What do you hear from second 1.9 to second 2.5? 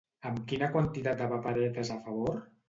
a favor?